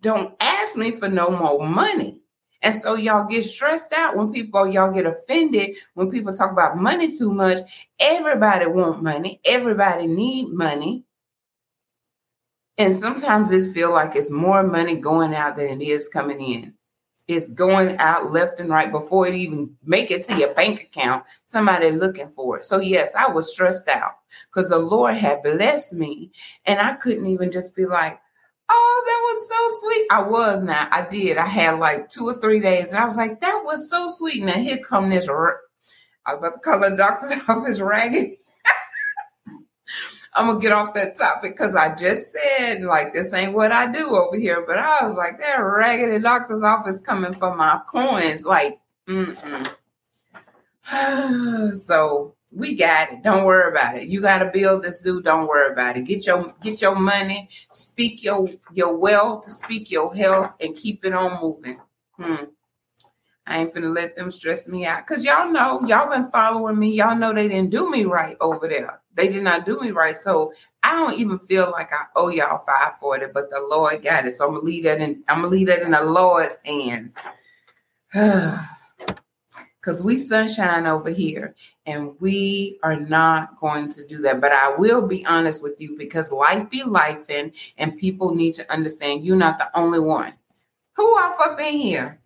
Don't 0.00 0.34
ask 0.40 0.76
me 0.76 0.92
for 0.92 1.08
no 1.08 1.30
more 1.30 1.66
money. 1.66 2.20
And 2.62 2.74
so 2.74 2.94
y'all 2.94 3.26
get 3.26 3.42
stressed 3.44 3.92
out 3.92 4.16
when 4.16 4.32
people 4.32 4.66
y'all 4.66 4.92
get 4.92 5.06
offended 5.06 5.76
when 5.94 6.10
people 6.10 6.32
talk 6.32 6.50
about 6.50 6.76
money 6.76 7.16
too 7.16 7.32
much. 7.32 7.58
Everybody 8.00 8.66
want 8.66 9.02
money. 9.02 9.40
Everybody 9.44 10.06
need 10.06 10.48
money. 10.48 11.04
And 12.76 12.96
sometimes 12.96 13.50
it 13.50 13.72
feel 13.72 13.92
like 13.92 14.14
it's 14.14 14.30
more 14.30 14.62
money 14.62 14.96
going 14.96 15.34
out 15.34 15.56
than 15.56 15.68
it 15.68 15.82
is 15.82 16.08
coming 16.08 16.40
in. 16.40 16.74
It's 17.28 17.50
going 17.50 17.98
out 17.98 18.32
left 18.32 18.58
and 18.58 18.70
right 18.70 18.90
before 18.90 19.26
it 19.26 19.34
even 19.34 19.76
make 19.84 20.10
it 20.10 20.24
to 20.24 20.36
your 20.36 20.54
bank 20.54 20.80
account. 20.80 21.24
Somebody 21.46 21.90
looking 21.90 22.30
for 22.30 22.58
it. 22.58 22.64
So 22.64 22.80
yes, 22.80 23.14
I 23.14 23.30
was 23.30 23.52
stressed 23.52 23.86
out 23.88 24.12
because 24.52 24.70
the 24.70 24.78
Lord 24.78 25.14
had 25.16 25.42
blessed 25.42 25.92
me, 25.94 26.32
and 26.64 26.80
I 26.80 26.94
couldn't 26.94 27.26
even 27.26 27.52
just 27.52 27.76
be 27.76 27.84
like, 27.86 28.18
Oh, 28.70 29.02
that 29.06 29.20
was 29.22 29.48
so 29.48 29.86
sweet. 29.88 30.06
I 30.10 30.22
was 30.22 30.62
now. 30.62 30.88
I 30.90 31.06
did. 31.08 31.38
I 31.38 31.46
had 31.46 31.78
like 31.78 32.10
two 32.10 32.26
or 32.28 32.38
three 32.38 32.60
days, 32.60 32.90
and 32.92 33.00
I 33.00 33.06
was 33.06 33.16
like, 33.16 33.40
that 33.40 33.62
was 33.64 33.88
so 33.88 34.08
sweet. 34.08 34.42
Now 34.42 34.54
here 34.54 34.78
come 34.78 35.08
this. 35.08 35.28
R- 35.28 35.60
I 36.26 36.34
was 36.34 36.38
about 36.40 36.54
to 36.54 36.60
call 36.60 36.80
the 36.80 36.96
doctor's 36.96 37.32
office 37.48 37.80
raggedy. 37.80 38.40
I'm 40.38 40.46
gonna 40.46 40.60
get 40.60 40.70
off 40.70 40.94
that 40.94 41.16
topic 41.16 41.54
because 41.54 41.74
I 41.74 41.96
just 41.96 42.32
said 42.32 42.82
like 42.82 43.12
this 43.12 43.34
ain't 43.34 43.54
what 43.54 43.72
I 43.72 43.90
do 43.90 44.14
over 44.14 44.38
here. 44.38 44.64
But 44.64 44.78
I 44.78 45.02
was 45.02 45.14
like, 45.14 45.40
that 45.40 45.56
raggedy 45.56 46.22
doctor's 46.22 46.62
office 46.62 47.00
coming 47.00 47.32
for 47.32 47.56
my 47.56 47.80
coins. 47.88 48.46
Like, 48.46 48.78
mm 49.08 49.74
so 51.74 52.36
we 52.52 52.76
got 52.76 53.12
it. 53.12 53.22
Don't 53.24 53.44
worry 53.44 53.72
about 53.72 53.98
it. 53.98 54.08
You 54.08 54.20
got 54.22 54.38
to 54.38 54.50
build 54.50 54.84
this 54.84 55.00
dude. 55.00 55.24
Don't 55.24 55.48
worry 55.48 55.72
about 55.72 55.96
it. 55.96 56.04
Get 56.04 56.24
your 56.24 56.54
get 56.62 56.80
your 56.80 56.94
money, 56.94 57.48
speak 57.72 58.22
your 58.22 58.48
your 58.72 58.96
wealth, 58.96 59.50
speak 59.50 59.90
your 59.90 60.14
health, 60.14 60.54
and 60.60 60.76
keep 60.76 61.04
it 61.04 61.12
on 61.12 61.42
moving. 61.42 61.80
Hmm. 62.16 62.44
I 63.44 63.60
ain't 63.60 63.74
finna 63.74 63.92
let 63.92 64.14
them 64.14 64.30
stress 64.30 64.68
me 64.68 64.86
out. 64.86 65.04
Cause 65.06 65.24
y'all 65.24 65.50
know, 65.50 65.80
y'all 65.86 66.10
been 66.10 66.26
following 66.26 66.78
me. 66.78 66.94
Y'all 66.94 67.16
know 67.16 67.32
they 67.32 67.48
didn't 67.48 67.70
do 67.70 67.90
me 67.90 68.04
right 68.04 68.36
over 68.40 68.68
there. 68.68 69.00
They 69.18 69.28
did 69.28 69.42
not 69.42 69.66
do 69.66 69.80
me 69.80 69.90
right. 69.90 70.16
So 70.16 70.52
I 70.84 70.92
don't 70.92 71.18
even 71.18 71.40
feel 71.40 71.72
like 71.72 71.92
I 71.92 72.04
owe 72.14 72.28
y'all 72.28 72.64
540, 72.64 73.26
but 73.34 73.50
the 73.50 73.66
Lord 73.68 74.02
got 74.02 74.26
it. 74.26 74.32
So 74.32 74.46
I'm 74.46 74.54
gonna 74.54 74.64
leave 74.64 74.84
that 74.84 75.00
in, 75.00 75.24
I'm 75.26 75.42
gonna 75.42 75.48
leave 75.48 75.66
that 75.66 75.82
in 75.82 75.90
the 75.90 76.04
Lord's 76.04 76.58
hands. 76.64 77.16
because 79.80 80.04
we 80.04 80.16
sunshine 80.16 80.86
over 80.86 81.10
here 81.10 81.54
and 81.86 82.14
we 82.20 82.78
are 82.82 83.00
not 83.00 83.58
going 83.58 83.88
to 83.90 84.06
do 84.06 84.20
that. 84.22 84.40
But 84.40 84.52
I 84.52 84.74
will 84.76 85.06
be 85.06 85.26
honest 85.26 85.62
with 85.62 85.80
you 85.80 85.96
because 85.96 86.30
life 86.30 86.70
be 86.70 86.84
life 86.84 87.26
and 87.28 87.52
people 87.96 88.34
need 88.34 88.54
to 88.54 88.72
understand 88.72 89.24
you're 89.24 89.36
not 89.36 89.58
the 89.58 89.76
only 89.76 89.98
one. 89.98 90.34
Who 90.94 91.04
off 91.04 91.40
up 91.40 91.58
in 91.58 91.74
here? 91.74 92.20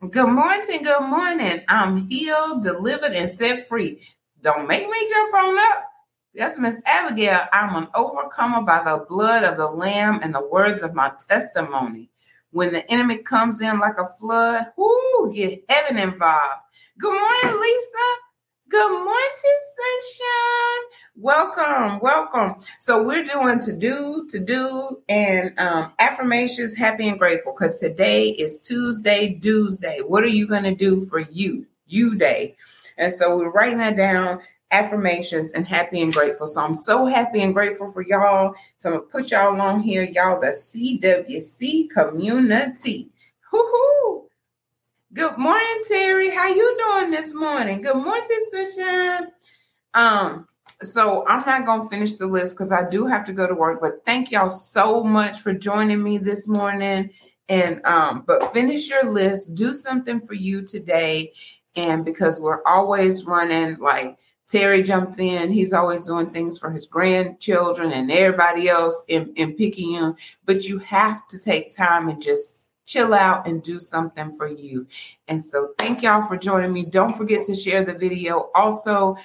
Good 0.00 0.30
morning, 0.30 0.82
good 0.82 1.02
morning. 1.02 1.60
I'm 1.68 2.08
healed, 2.08 2.62
delivered, 2.62 3.12
and 3.12 3.30
set 3.30 3.68
free. 3.68 4.00
Don't 4.42 4.66
make 4.66 4.88
me 4.88 5.08
jump 5.10 5.34
on 5.34 5.58
up. 5.58 5.89
Yes, 6.32 6.58
Miss 6.58 6.80
Abigail, 6.86 7.40
I'm 7.52 7.74
an 7.74 7.88
overcomer 7.92 8.62
by 8.62 8.84
the 8.84 9.04
blood 9.08 9.42
of 9.42 9.56
the 9.56 9.66
Lamb 9.66 10.20
and 10.22 10.32
the 10.32 10.46
words 10.46 10.80
of 10.80 10.94
my 10.94 11.10
testimony. 11.28 12.08
When 12.52 12.72
the 12.72 12.88
enemy 12.88 13.18
comes 13.18 13.60
in 13.60 13.80
like 13.80 13.98
a 13.98 14.14
flood, 14.20 14.66
whoo, 14.76 15.32
get 15.34 15.64
heaven 15.68 15.98
involved. 15.98 16.62
Good 17.00 17.14
morning, 17.14 17.60
Lisa. 17.60 17.98
Good 18.68 18.92
morning, 18.92 19.58
sunshine. 19.76 21.00
Welcome, 21.16 21.98
welcome. 21.98 22.62
So 22.78 23.02
we're 23.02 23.24
doing 23.24 23.58
to 23.62 23.76
do, 23.76 24.28
to 24.30 24.38
do, 24.38 25.02
and 25.08 25.58
um, 25.58 25.92
affirmations, 25.98 26.76
happy 26.76 27.08
and 27.08 27.18
grateful, 27.18 27.54
because 27.54 27.80
today 27.80 28.28
is 28.28 28.60
Tuesday, 28.60 29.34
Tuesday. 29.34 29.98
What 30.06 30.22
are 30.22 30.28
you 30.28 30.46
going 30.46 30.62
to 30.62 30.76
do 30.76 31.04
for 31.06 31.18
you, 31.18 31.66
you 31.88 32.14
day? 32.14 32.56
And 32.96 33.12
so 33.12 33.36
we're 33.36 33.50
writing 33.50 33.78
that 33.78 33.96
down 33.96 34.42
affirmations 34.70 35.52
and 35.52 35.66
happy 35.66 36.00
and 36.00 36.12
grateful. 36.12 36.46
So 36.46 36.62
I'm 36.62 36.74
so 36.74 37.06
happy 37.06 37.40
and 37.42 37.54
grateful 37.54 37.90
for 37.90 38.02
y'all. 38.02 38.54
So 38.78 38.90
I'm 38.90 38.96
gonna 38.96 39.06
put 39.08 39.30
y'all 39.30 39.60
on 39.60 39.80
here, 39.80 40.04
y'all, 40.04 40.40
the 40.40 40.48
CWC 40.48 41.90
community. 41.90 43.10
Hoo-hoo. 43.50 44.28
Good 45.12 45.38
morning, 45.38 45.82
Terry. 45.88 46.30
How 46.30 46.48
you 46.48 46.76
doing 46.78 47.10
this 47.10 47.34
morning? 47.34 47.82
Good 47.82 47.96
morning, 47.96 48.22
Sunshine. 48.52 49.28
Um, 49.94 50.46
so 50.82 51.24
I'm 51.26 51.44
not 51.44 51.66
gonna 51.66 51.88
finish 51.88 52.14
the 52.14 52.26
list 52.26 52.54
because 52.56 52.72
I 52.72 52.88
do 52.88 53.06
have 53.06 53.24
to 53.26 53.32
go 53.32 53.46
to 53.46 53.54
work, 53.54 53.80
but 53.80 54.04
thank 54.06 54.30
y'all 54.30 54.50
so 54.50 55.02
much 55.02 55.40
for 55.40 55.52
joining 55.52 56.02
me 56.02 56.18
this 56.18 56.46
morning. 56.46 57.10
And 57.48 57.84
um, 57.84 58.22
but 58.26 58.52
finish 58.52 58.88
your 58.88 59.10
list, 59.10 59.56
do 59.56 59.72
something 59.72 60.20
for 60.20 60.34
you 60.34 60.62
today. 60.62 61.32
And 61.76 62.04
because 62.04 62.40
we're 62.40 62.62
always 62.64 63.26
running 63.26 63.78
like 63.78 64.16
Terry 64.50 64.82
jumped 64.82 65.20
in. 65.20 65.52
He's 65.52 65.72
always 65.72 66.06
doing 66.06 66.30
things 66.30 66.58
for 66.58 66.70
his 66.70 66.86
grandchildren 66.86 67.92
and 67.92 68.10
everybody 68.10 68.68
else 68.68 69.04
in, 69.06 69.32
in 69.36 69.54
picking 69.54 69.92
you. 69.92 70.16
But 70.44 70.64
you 70.64 70.78
have 70.78 71.26
to 71.28 71.38
take 71.38 71.74
time 71.74 72.08
and 72.08 72.20
just 72.20 72.66
chill 72.84 73.14
out 73.14 73.46
and 73.46 73.62
do 73.62 73.78
something 73.78 74.32
for 74.32 74.48
you. 74.48 74.88
And 75.28 75.44
so 75.44 75.74
thank 75.78 76.02
y'all 76.02 76.22
for 76.22 76.36
joining 76.36 76.72
me. 76.72 76.84
Don't 76.84 77.16
forget 77.16 77.44
to 77.44 77.54
share 77.54 77.84
the 77.84 77.94
video. 77.94 78.50
Also, 78.52 79.16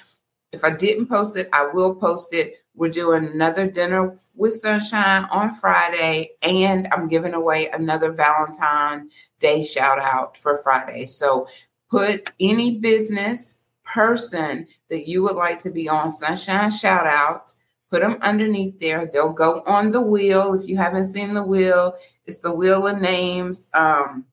if 0.52 0.62
I 0.62 0.70
didn't 0.70 1.08
post 1.08 1.36
it, 1.36 1.48
I 1.52 1.66
will 1.72 1.96
post 1.96 2.32
it. 2.32 2.54
We're 2.76 2.90
doing 2.90 3.26
another 3.26 3.66
dinner 3.66 4.14
with 4.36 4.52
sunshine 4.52 5.24
on 5.30 5.54
Friday, 5.54 6.32
and 6.42 6.86
I'm 6.92 7.08
giving 7.08 7.32
away 7.32 7.68
another 7.70 8.12
Valentine 8.12 9.08
Day 9.40 9.64
shout 9.64 9.98
out 9.98 10.36
for 10.36 10.58
Friday. 10.58 11.06
So 11.06 11.48
put 11.90 12.30
any 12.38 12.78
business 12.78 13.58
person 13.86 14.66
that 14.90 15.08
you 15.08 15.22
would 15.22 15.36
like 15.36 15.58
to 15.60 15.70
be 15.70 15.88
on 15.88 16.12
Sunshine 16.12 16.70
Shout 16.70 17.06
Out, 17.06 17.52
put 17.90 18.02
them 18.02 18.18
underneath 18.20 18.78
there. 18.80 19.08
They'll 19.10 19.32
go 19.32 19.62
on 19.66 19.90
the 19.90 20.00
wheel. 20.00 20.54
If 20.54 20.68
you 20.68 20.76
haven't 20.76 21.06
seen 21.06 21.34
the 21.34 21.42
wheel, 21.42 21.94
it's 22.26 22.38
the 22.38 22.52
wheel 22.52 22.86
of 22.86 23.00
names. 23.00 23.68
Um, 23.72 24.26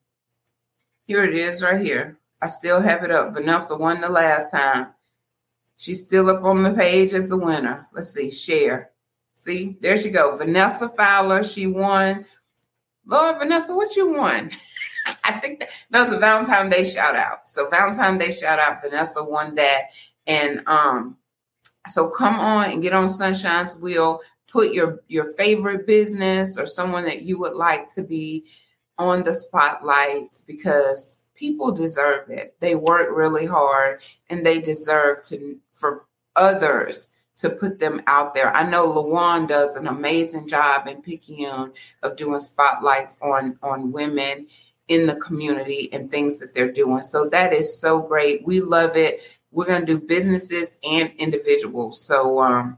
here 1.05 1.23
it 1.23 1.35
is 1.35 1.61
right 1.61 1.81
here. 1.81 2.17
I 2.41 2.47
still 2.47 2.81
have 2.81 3.03
it 3.03 3.11
up. 3.11 3.33
Vanessa 3.33 3.75
won 3.75 4.01
the 4.01 4.09
last 4.09 4.51
time. 4.51 4.87
She's 5.77 6.01
still 6.01 6.29
up 6.29 6.43
on 6.43 6.63
the 6.63 6.71
page 6.71 7.13
as 7.13 7.29
the 7.29 7.37
winner. 7.37 7.87
Let's 7.93 8.13
see, 8.13 8.29
share. 8.29 8.91
See, 9.35 9.77
there 9.81 9.97
she 9.97 10.09
go. 10.09 10.35
Vanessa 10.37 10.89
Fowler, 10.89 11.43
she 11.43 11.67
won. 11.67 12.25
Lord, 13.05 13.39
Vanessa, 13.39 13.75
what 13.75 13.95
you 13.95 14.13
won? 14.13 14.49
I 15.23 15.33
think 15.33 15.59
that, 15.61 15.69
that 15.89 16.01
was 16.01 16.11
a 16.13 16.19
Valentine's 16.19 16.73
Day 16.73 16.83
shout 16.83 17.15
out. 17.15 17.49
So 17.49 17.69
Valentine's 17.69 18.23
Day 18.23 18.31
shout 18.31 18.59
out, 18.59 18.81
Vanessa 18.81 19.23
won 19.23 19.55
that. 19.55 19.89
And 20.27 20.63
um, 20.67 21.17
so 21.87 22.09
come 22.09 22.39
on 22.39 22.71
and 22.71 22.81
get 22.81 22.93
on 22.93 23.09
Sunshine's 23.09 23.77
wheel. 23.77 24.21
Put 24.51 24.73
your 24.73 25.01
your 25.07 25.29
favorite 25.33 25.87
business 25.87 26.57
or 26.57 26.67
someone 26.67 27.05
that 27.05 27.23
you 27.23 27.39
would 27.39 27.55
like 27.55 27.89
to 27.95 28.03
be 28.03 28.45
on 28.97 29.23
the 29.23 29.33
spotlight 29.33 30.41
because 30.45 31.21
people 31.35 31.71
deserve 31.71 32.29
it. 32.29 32.55
They 32.59 32.75
work 32.75 33.09
really 33.15 33.47
hard 33.47 34.01
and 34.29 34.45
they 34.45 34.61
deserve 34.61 35.23
to 35.23 35.59
for 35.73 36.05
others 36.35 37.09
to 37.37 37.49
put 37.49 37.79
them 37.79 38.01
out 38.07 38.33
there. 38.33 38.55
I 38.55 38.63
know 38.69 38.87
Lawan 38.87 39.47
does 39.47 39.75
an 39.75 39.87
amazing 39.87 40.47
job 40.47 40.87
in 40.87 41.01
Picayune 41.01 41.73
of 42.03 42.15
doing 42.15 42.39
spotlights 42.39 43.17
on 43.21 43.57
on 43.63 43.91
women 43.91 44.47
in 44.87 45.07
the 45.07 45.15
community 45.15 45.89
and 45.93 46.09
things 46.09 46.39
that 46.39 46.53
they're 46.53 46.71
doing. 46.71 47.01
So 47.01 47.27
that 47.29 47.53
is 47.53 47.79
so 47.79 48.01
great. 48.01 48.45
We 48.45 48.59
love 48.61 48.95
it. 48.95 49.21
We're 49.51 49.65
going 49.65 49.85
to 49.85 49.85
do 49.85 49.99
businesses 49.99 50.75
and 50.83 51.11
individuals. 51.17 52.01
So 52.01 52.39
um 52.39 52.77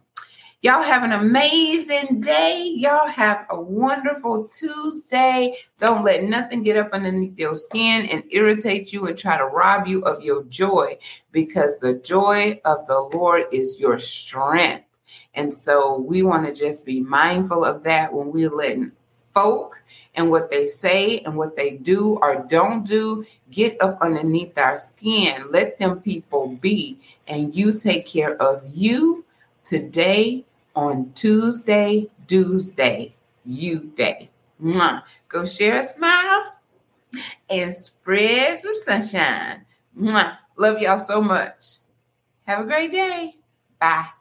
Y'all 0.65 0.81
have 0.81 1.03
an 1.03 1.11
amazing 1.11 2.19
day. 2.21 2.71
Y'all 2.75 3.07
have 3.07 3.45
a 3.51 3.61
wonderful 3.61 4.47
Tuesday. 4.47 5.55
Don't 5.77 6.03
let 6.03 6.23
nothing 6.23 6.63
get 6.63 6.75
up 6.75 6.89
underneath 6.91 7.37
your 7.37 7.55
skin 7.55 8.07
and 8.07 8.23
irritate 8.31 8.91
you 8.91 9.05
and 9.05 9.15
try 9.15 9.37
to 9.37 9.45
rob 9.45 9.85
you 9.85 10.01
of 10.05 10.23
your 10.23 10.43
joy 10.45 10.97
because 11.31 11.77
the 11.77 11.93
joy 11.93 12.59
of 12.65 12.87
the 12.87 12.99
Lord 13.13 13.43
is 13.51 13.79
your 13.79 13.99
strength. 13.99 14.85
And 15.35 15.53
so 15.53 15.99
we 15.99 16.23
want 16.23 16.47
to 16.47 16.51
just 16.51 16.83
be 16.83 16.99
mindful 16.99 17.63
of 17.63 17.83
that 17.83 18.11
when 18.11 18.31
we're 18.31 18.49
letting 18.49 18.91
folk 19.35 19.83
and 20.15 20.31
what 20.31 20.49
they 20.49 20.65
say 20.65 21.19
and 21.19 21.35
what 21.35 21.55
they 21.55 21.71
do 21.71 22.17
or 22.21 22.45
don't 22.49 22.87
do 22.87 23.25
get 23.51 23.79
up 23.81 23.99
underneath 24.01 24.57
our 24.57 24.77
skin. 24.77 25.51
Let 25.51 25.77
them 25.77 25.99
people 25.99 26.47
be, 26.47 26.99
and 27.27 27.53
you 27.53 27.73
take 27.73 28.07
care 28.07 28.41
of 28.41 28.63
you 28.73 29.25
today 29.63 30.45
on 30.75 31.11
Tuesday, 31.13 32.07
Tuesday, 32.27 33.13
you 33.43 33.91
day. 33.95 34.29
Mwah. 34.61 35.03
Go 35.27 35.45
share 35.45 35.79
a 35.79 35.83
smile 35.83 36.55
and 37.49 37.75
spread 37.75 38.57
some 38.57 38.75
sunshine. 38.75 39.65
Mwah. 39.99 40.37
Love 40.57 40.79
y'all 40.79 40.97
so 40.97 41.21
much. 41.21 41.83
Have 42.47 42.61
a 42.61 42.65
great 42.65 42.91
day. 42.91 43.35
Bye. 43.79 44.14